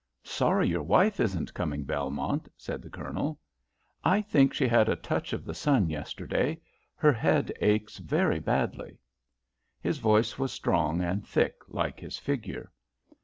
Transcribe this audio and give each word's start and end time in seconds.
"Sorry 0.23 0.67
your 0.67 0.81
wife 0.81 1.19
isn't 1.19 1.53
coming, 1.53 1.83
Belmont," 1.83 2.49
said 2.57 2.81
the 2.81 2.89
Colonel. 2.89 3.39
"I 4.03 4.19
think 4.19 4.51
she 4.51 4.67
had 4.67 4.89
a 4.89 4.95
touch 4.95 5.31
of 5.31 5.45
the 5.45 5.53
sun 5.53 5.91
yesterday. 5.91 6.59
Her 6.95 7.13
head 7.13 7.51
aches 7.61 7.99
very 7.99 8.39
badly." 8.39 8.97
His 9.79 9.99
voice 9.99 10.39
was 10.39 10.51
strong 10.51 11.01
and 11.01 11.23
thick 11.23 11.53
like 11.69 11.99
his 11.99 12.17
figure. 12.17 12.71